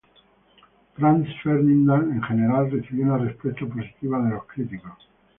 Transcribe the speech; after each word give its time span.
Franz 0.95 1.27
Ferdinand 1.43 2.09
en 2.11 2.23
general 2.23 2.71
recibió 2.71 3.05
una 3.05 3.19
respuesta 3.19 3.67
positiva 3.67 4.17
de 4.23 4.29
los 4.31 4.45
críticos. 4.45 5.07